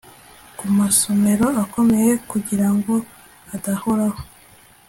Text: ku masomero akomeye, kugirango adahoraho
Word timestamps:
ku 0.57 0.65
masomero 0.77 1.47
akomeye, 1.63 2.11
kugirango 2.31 2.93
adahoraho 3.55 4.19